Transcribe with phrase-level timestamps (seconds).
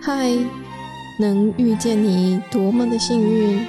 [0.00, 0.30] 嗨，
[1.18, 3.66] 能遇见你多么的幸运！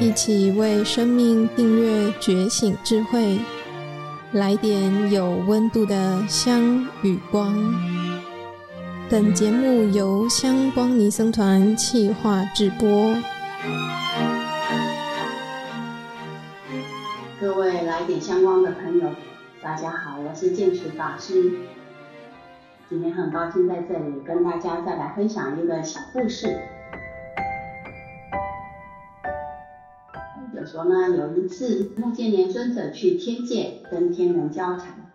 [0.00, 3.38] 一起为生命订阅觉醒智慧，
[4.32, 7.54] 来点有温度的香与光。
[9.08, 13.14] 本节目由香光尼僧团企划制播。
[18.00, 19.10] 来点相关的朋友，
[19.60, 21.52] 大家好，我是见持法师。
[22.88, 26.46] 今天很高兴在这里跟大家再来分享一个小故事。
[30.54, 35.12] 就说呢，有一次目犍连尊者去天界跟天人交谈，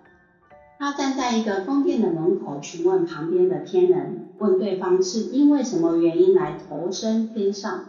[0.77, 7.85] 他站在一个宫殿的门口询问旁边的天人，问对方是因为什么原因来投生天上。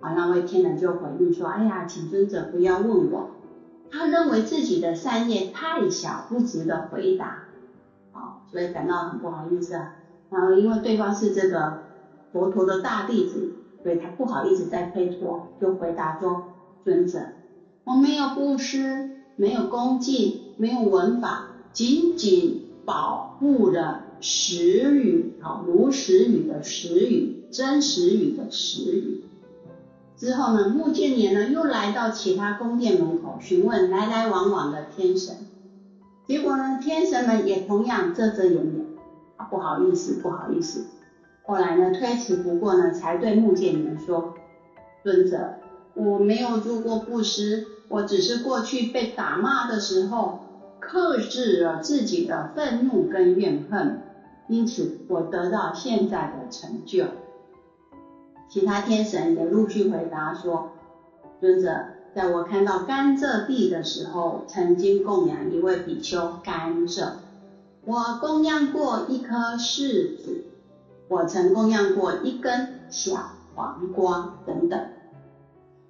[0.00, 3.30] 啊，那位天人就回应说：“哎呀，请尊者不要问我，
[3.92, 7.42] 他认为自己的善业太小，不值得回答。”
[8.50, 9.90] 所以感到很不好意思啊，
[10.30, 11.72] 然后因为对方是这个
[12.32, 13.48] 佛陀的大弟子，
[13.82, 16.42] 所以他不好意思再推脱，就回答说：
[16.84, 17.28] 尊者，
[17.84, 29.16] 我没有布施，没有恭敬，没有闻法，仅仅保护了实语，好，如实语的实语，真实语的实语。
[30.22, 35.34] 之后呢，目犍连呢又来到其他宫殿门口询问来来往往的天神。
[36.28, 38.86] 结果呢，天神们也同样遮遮掩掩，
[39.50, 40.84] 不好意思，不好意思。
[41.44, 44.32] 后来呢，推辞不过呢，才对目犍连说
[45.02, 45.54] ：“尊者，
[45.94, 50.38] 我没有做过布施，我只是过去被打骂的时候，
[50.78, 53.98] 克制了自己的愤怒跟怨恨，
[54.46, 57.06] 因此我得到现在的成就。”
[58.52, 60.68] 其他天神也陆续回答说
[61.40, 67.12] ：“尊者。”在我看到甘蔗地的时候，曾经供养一位比丘甘蔗。
[67.86, 70.44] 我供养过一颗柿子，
[71.08, 74.78] 我曾供养过一根小黄瓜等等。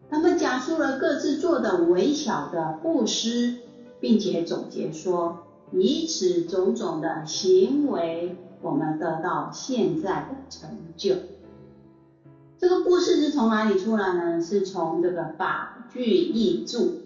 [0.08, 3.56] 他们讲述了各自做的微小的布施，
[3.98, 5.38] 并且总结说，
[5.72, 11.16] 以此种种的行为，我们得到现在的成就。
[12.62, 14.40] 这个故事是从哪里出来呢？
[14.40, 17.00] 是从这个法句义注，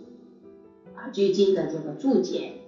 [0.94, 2.60] 法句经的这个注解。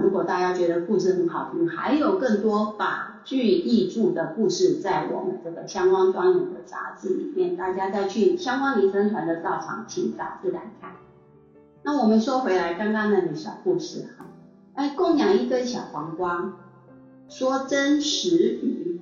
[0.00, 10.92] 如果大家觉得故事很好听，还有更多法句义注的故事在我们这个香光庄严的杂志里面，大家再去香光尼僧团的道场请杂志来看。
[11.82, 14.26] 那我们说回来，刚刚那个小故事哈，
[14.74, 16.52] 哎，供养一根小黄瓜，
[17.28, 19.00] 说真实语，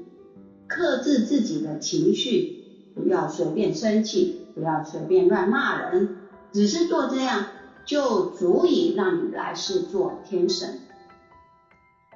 [0.67, 2.54] 克制自己的情绪。
[2.95, 6.17] 不要随便生气，不要随便乱骂人，
[6.53, 7.47] 只是做这样
[7.85, 10.79] 就足以让你来世做天神。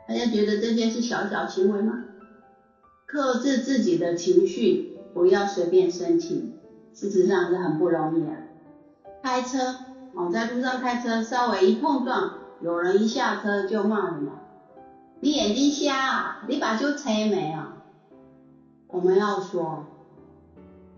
[0.07, 2.05] 大家觉得这件是小小行为吗？
[3.07, 6.55] 克制自己的情绪，不要随便生气，
[6.95, 8.29] 事实上是很不容易的。
[9.23, 9.77] 开车
[10.15, 14.33] 哦，在路上开车，稍微一碰撞，有人一下车就骂你了，
[15.21, 16.45] 你眼睛瞎啊？
[16.49, 17.77] 你把酒吹没啊？
[18.87, 19.85] 我们要说。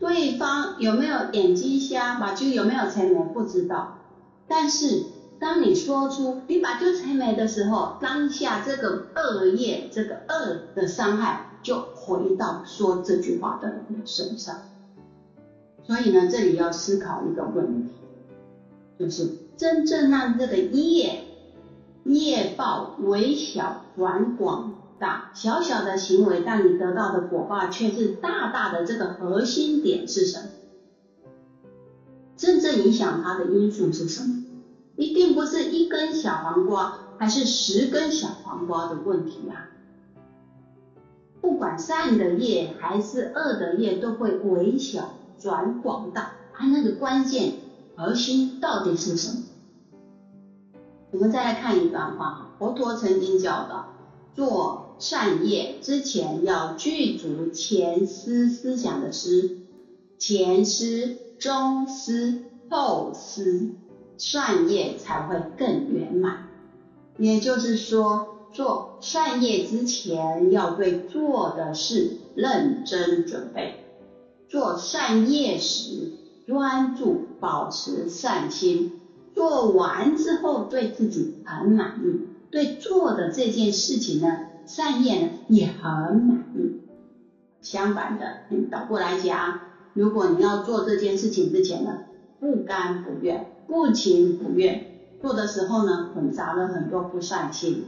[0.01, 3.99] 对方有没有眼睛瞎，把酒有没有吹没不知道，
[4.49, 5.05] 但是
[5.39, 14.63] 当你说出你把酒吹没的时候，当下这个恶业，这个恶的伤害就回到说这句话的人的身上。
[15.83, 17.91] 所以呢，这里要思考一个问题，
[18.99, 19.29] 就是
[19.59, 21.25] 真正让这个业
[22.05, 24.80] 业报微小转广。
[25.01, 28.85] 大小小的行为，但你得到的果报却是大大的。
[28.85, 30.49] 这个核心点是什么？
[32.37, 34.45] 真正影响它的因素是什么？
[34.97, 39.71] 一定不是一根小黄瓜，还是十根小黄瓜的问题啊！
[41.41, 46.33] 不管善的业还是恶的业，都会微小转广大。
[46.53, 47.55] 它那个关键
[47.97, 49.45] 核心到底是什么？
[51.13, 53.87] 我们再来看一段话，佛陀曾经教导。
[54.35, 59.59] 做善业之前要具足前思思想的思，
[60.19, 63.71] 前思、中思、后思，
[64.19, 66.47] 善业才会更圆满。
[67.19, 73.85] 也就是说，做善业之前要对做的事认真准备，
[74.49, 76.13] 做善业时
[76.47, 79.01] 专注保持善心，
[79.35, 82.30] 做完之后对自己很满意。
[82.51, 86.81] 对做的这件事情呢，善业呢也很满意。
[87.61, 89.61] 相反的，你倒过来讲，
[89.93, 91.99] 如果你要做这件事情之前呢，
[92.41, 94.87] 不甘不愿、不情不愿，
[95.21, 97.85] 做的时候呢，混杂了很多不善心，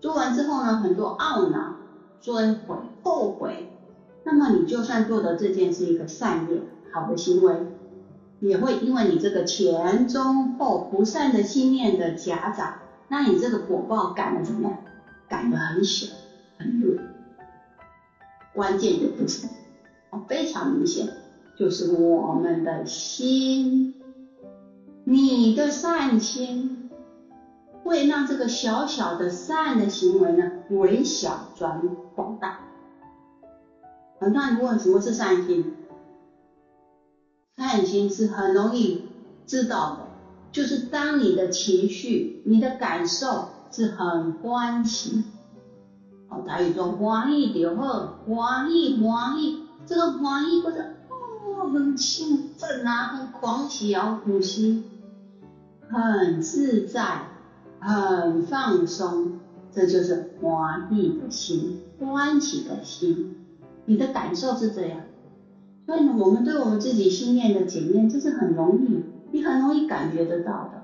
[0.00, 1.76] 做完之后呢，很多懊恼、
[2.20, 3.70] 尊悔、后悔。
[4.22, 6.60] 那么你就算做的这件是一个善业、
[6.92, 7.54] 好的行为，
[8.40, 14.76] 也会因为你这个前中后不善的心念的夹杂，那你这个果报感的怎么样？
[15.28, 16.06] 感的很小、
[16.58, 16.94] 很弱。
[18.54, 19.46] 关键的不是，
[20.28, 21.08] 非常明显，
[21.56, 23.94] 就是我们的心。
[25.04, 26.90] 你的善心
[27.82, 31.80] 会让这个小小的善的行为呢，微小转
[32.14, 32.60] 广大。
[34.18, 35.74] 很多人问什么是善心？
[37.56, 39.08] 善心是很容易
[39.46, 40.05] 知道的，
[40.56, 45.22] 就是当你的情绪、你的感受是很欢喜，
[46.30, 50.78] 哦，台语说欢喜就好，欢喜欢喜，这个欢喜不是
[51.58, 54.82] 哦很兴奋啊，很狂喜啊，呼吸。
[55.90, 57.28] 很自在，
[57.78, 59.32] 很放松，
[59.70, 63.36] 这就是欢喜的心，欢喜的心。
[63.84, 65.00] 你的感受是这样，
[65.84, 69.04] 所以，我们对我们自己心念的检验，这是很容易，
[69.36, 70.82] 你很容易感觉得到的。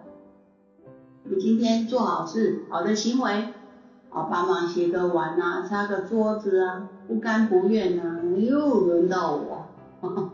[1.24, 3.46] 你今天做好事，好的行为，
[4.10, 9.64] 啊，帮忙洗个碗啊，擦个桌子啊，不甘不愿啊，又轮到我，
[10.02, 10.30] 呵 呵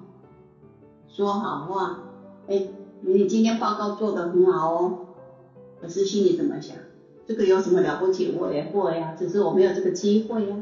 [1.06, 2.00] 说好话，
[2.48, 2.66] 哎。
[3.00, 4.98] 你今天报告做得很好哦，
[5.80, 6.76] 可是心里怎么想？
[7.24, 8.34] 这个有什么了不起？
[8.36, 10.56] 我也会呀，只是我没有这个机会呀。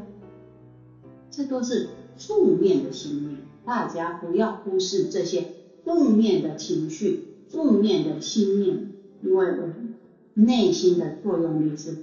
[1.31, 5.47] 这都是负面的心念，大家不要忽视这些
[5.83, 8.91] 负面的情绪、负面的心念，
[9.23, 9.95] 因为我们
[10.33, 11.97] 内心的作用力是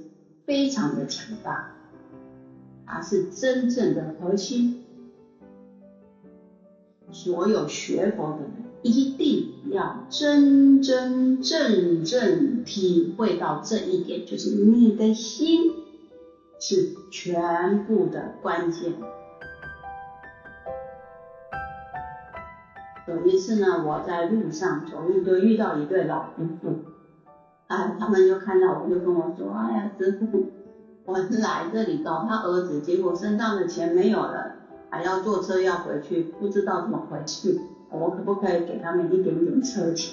[0.45, 1.73] 非常的强大，
[2.87, 4.83] 它是真正的核心。
[7.11, 8.51] 所有学佛的人。
[8.87, 15.73] 一定要真真正正体会到这一点，就是你的心
[16.61, 18.93] 是全部的关键。
[23.07, 26.75] 有一次呢，我在路上走路，就遇到一对老夫妇，
[27.67, 30.43] 啊，他们就看到我，就跟我说：“哎呀，师傅，
[31.05, 34.53] 我来这里找他儿子，结果身上的钱没有了，
[34.89, 37.59] 还要坐车要回去，不知道怎么回去。”
[37.91, 40.13] 我可不可以给他们一点点车钱？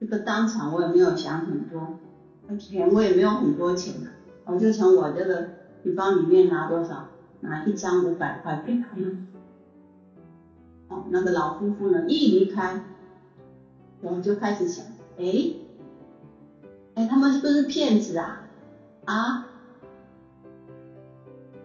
[0.00, 1.88] 这个当场我也没有想很多，
[2.58, 3.94] 钱我也没有很多钱，
[4.46, 5.44] 我就从我这个
[5.82, 7.04] 皮包里面拿多少，
[7.40, 9.16] 拿一张五百块给他们。
[10.88, 12.80] 哦，那个老夫妇呢，一离开，
[14.00, 14.84] 我就开始想，
[15.18, 15.52] 哎，
[16.94, 18.40] 哎，他们是不是骗子啊？
[19.04, 19.46] 啊？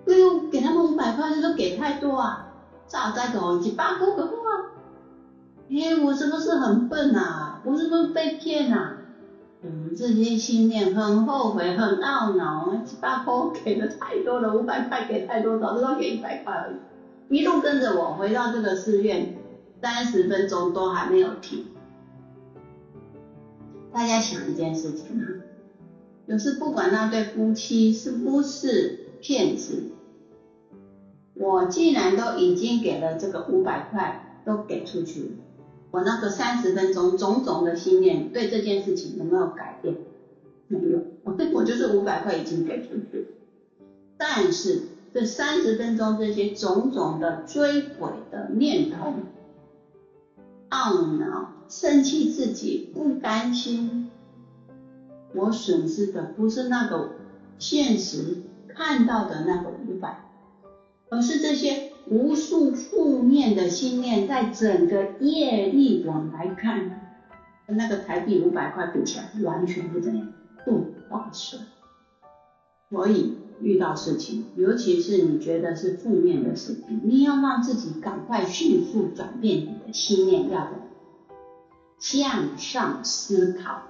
[0.06, 2.48] 哎呦，给他们五百块，这都给太多啊！
[2.86, 4.34] 早在搞一百块的话，
[5.70, 7.62] 哎，我是不是很笨啊？
[7.64, 8.98] 我是不是被骗啊？
[9.62, 12.74] 嗯，这些心念很后悔，很懊恼。
[12.74, 13.34] 一百块
[13.64, 16.76] 给的太多了，五百块给太多，早知道给一百块而已。
[17.30, 19.36] 一路跟着我回到这个寺院，
[19.82, 21.66] 三十分钟都还没有停。
[23.92, 25.26] 大家想一件事情啊，
[26.28, 29.84] 就是不管那对夫妻是不是骗子。
[31.36, 35.30] 我既然都已经给了这个五百块，都给出去了，
[35.92, 39.96] 我那个三十分钟种种的心念对这件事情有没有改变？
[40.68, 43.28] 没有，我 我就是五百块已经给出去了。
[44.18, 44.82] 但是
[45.14, 49.14] 这三十分钟这些种种的追悔的念头、
[50.72, 54.10] 懊恼、生气自己、不甘心，
[55.36, 57.12] 我损失的不是那个
[57.60, 60.20] 现实看到的那个五百。
[61.10, 67.20] 而是这些无数负面的心念，在整个业力网来看，
[67.68, 70.34] 跟那个台币五百块比起来，完全不怎样，
[70.66, 71.62] 不划算。
[72.90, 80.70] 所以遇到事情，尤其是你觉得是负面的事情，你要让自己赶快迅速转变你的心念，要
[81.98, 83.84] 向上思考，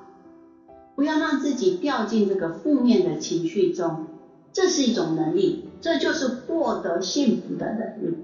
[0.96, 4.06] 不要让自己掉进这个负面的情绪中。
[4.52, 8.18] 这是一种能力，这就是获得幸福的能力。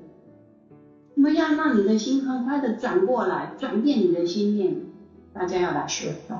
[1.15, 4.75] 我们要让你的心很快的转过来，转变你的心念。
[5.33, 6.35] 大家要来学佛，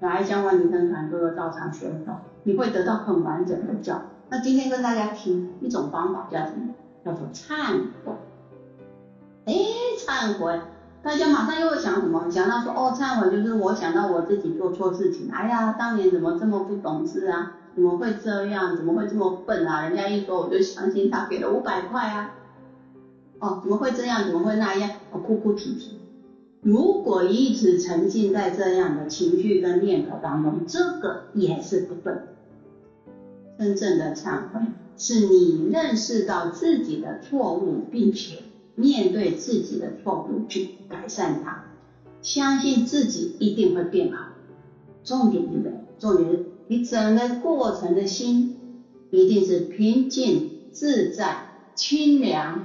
[0.00, 4.00] 来将万里登团各个道场学佛，你会得到很完整的教。
[4.30, 6.72] 那今天跟大家提一种方法，叫什么？
[7.04, 7.72] 叫做忏
[8.04, 8.12] 悔。
[9.46, 9.52] 哎，
[9.98, 10.60] 忏悔，
[11.02, 12.30] 大家马上又会想什么？
[12.30, 17.50] 想到说，哦，忏悔就是我想到我自己做错事情，哎呀，当年怎么这么不懂事啊？
[17.74, 18.76] 怎么会这样？
[18.76, 19.82] 怎么会这么笨啊？
[19.82, 22.30] 人家一说我就相信他给了五百块啊！
[23.40, 24.24] 哦，怎么会这样？
[24.24, 24.88] 怎么会那样？
[25.10, 25.90] 我哭哭啼啼。
[26.62, 32.14] 如果一直沉浸在这样的情绪跟念头当中，这个也是不对。
[33.58, 34.60] 真正的忏悔，
[34.98, 38.42] 是你认识到自己的错误，并且
[38.74, 41.64] 面对自己的错误去改善它，
[42.22, 44.28] 相信自己一定会变好。
[45.04, 45.78] 重点是什么？
[45.98, 48.56] 重点是你整个过程的心
[49.10, 51.38] 一定是平静、自在、
[51.74, 52.60] 清凉，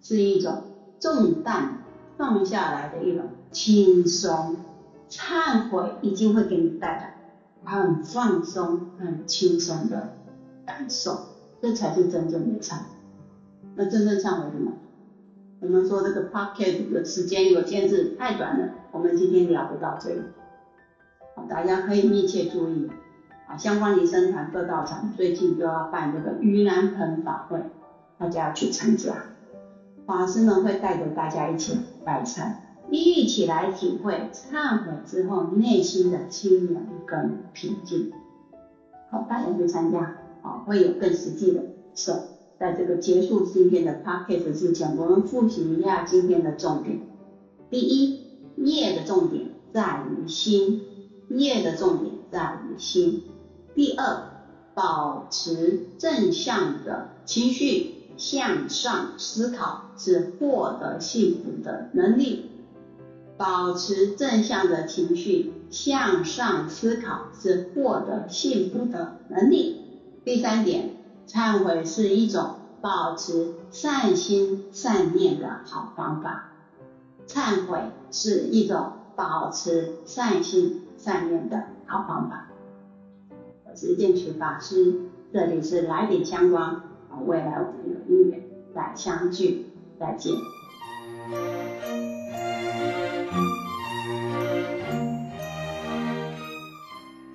[0.00, 0.62] 是一种
[1.00, 1.76] 重担
[2.16, 4.56] 放下来的一种轻松。
[5.10, 7.13] 忏悔一定会给你带来
[7.64, 10.08] 很放松、很轻松的
[10.66, 11.18] 感受，
[11.60, 12.76] 这才是真正的忏。
[13.74, 14.72] 那真正忏悔什么？
[15.60, 20.20] 我们说这个 podcast 的时间有限制，太短了，我们今天聊不到这里。
[21.48, 22.88] 大家可以密切注意，
[23.48, 27.62] 啊，香光尼僧团各道场最近都要办这个盂兰盆法会，
[28.18, 29.24] 大家要去参加。
[30.06, 32.52] 法师们会带着大家一起拜忏，
[32.96, 38.12] 一起来体会忏悔之后内心的清凉跟平静。
[39.10, 41.62] 好，大家去参加，啊，会有更实际的
[41.94, 42.12] 事。
[42.58, 47.00] 在这个结束今天的 p o c a s t 之前，我们复习一下今天的重点。
[47.70, 48.20] 第一，
[48.56, 50.82] 业的重点在于心。
[51.30, 53.22] 业的重点在于心。
[53.74, 54.24] 第二，
[54.74, 62.50] 保持正向的情绪，向上思考是获得幸福的能力。
[63.36, 69.80] 保持正向的情绪，向上思考是获得幸福的能力。
[70.24, 76.50] 第三点，忏悔是一种保持善心善念的好方法。
[77.26, 80.80] 忏悔是一种保持善心。
[80.96, 82.46] 善念的好方法。
[83.66, 84.94] 我是建渠法师，
[85.32, 86.80] 这里是来点相关，
[87.26, 88.40] 未来我们有姻缘
[88.74, 89.66] 再相聚，
[89.98, 90.32] 再见。